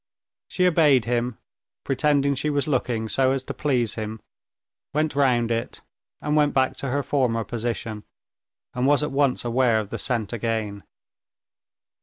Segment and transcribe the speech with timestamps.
[0.47, 1.37] She obeyed him,
[1.83, 4.19] pretending she was looking, so as to please him,
[4.95, 5.81] went round it,
[6.21, 8.03] and went back to her former position,
[8.73, 10.81] and was at once aware of the scent again.